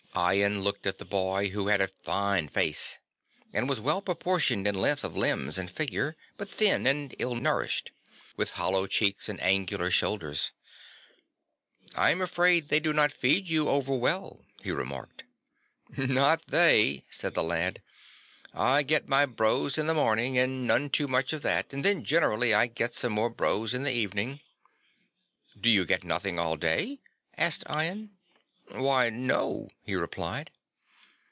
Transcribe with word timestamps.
Ian 0.13 0.59
looked 0.61 0.85
at 0.85 0.97
the 0.97 1.05
boy, 1.05 1.51
who 1.51 1.69
had 1.69 1.79
a 1.79 1.87
fine 1.87 2.49
face 2.49 2.97
and 3.53 3.69
was 3.69 3.79
well 3.79 4.01
proportioned 4.01 4.67
in 4.67 4.75
length 4.75 5.05
of 5.05 5.15
limbs 5.15 5.57
and 5.57 5.71
figure, 5.71 6.17
but 6.35 6.49
thin 6.49 6.85
and 6.85 7.15
ill 7.17 7.33
nourished, 7.33 7.93
with 8.35 8.51
hollow 8.51 8.87
cheeks 8.87 9.29
and 9.29 9.39
angular 9.41 9.89
shoulders. 9.89 10.51
"I 11.95 12.09
am 12.09 12.19
afraid 12.19 12.67
they 12.67 12.81
do 12.81 12.91
not 12.91 13.13
feed 13.13 13.47
you 13.47 13.69
over 13.69 13.95
well," 13.95 14.43
he 14.61 14.71
remarked. 14.71 15.23
"Not 15.95 16.45
they," 16.47 17.05
said 17.09 17.33
the 17.33 17.41
lad, 17.41 17.81
"I 18.53 18.83
get 18.83 19.07
my 19.07 19.25
brose 19.25 19.77
in 19.77 19.87
the 19.87 19.93
morning 19.93 20.37
and 20.37 20.67
none 20.67 20.89
too 20.89 21.07
much 21.07 21.31
of 21.31 21.41
that 21.43 21.71
and 21.71 21.85
then 21.85 22.03
generally 22.03 22.53
I 22.53 22.67
get 22.67 22.91
some 22.91 23.13
more 23.13 23.29
brose 23.29 23.73
in 23.73 23.83
the 23.83 23.93
evening." 23.95 24.41
"Do 25.57 25.69
you 25.69 25.85
get 25.85 26.03
nothing 26.03 26.37
all 26.37 26.57
day?" 26.57 26.99
said 27.39 27.63
Ian. 27.69 28.17
"Why, 28.73 29.09
no," 29.09 29.67
he 29.83 29.95
replied. 29.95 30.49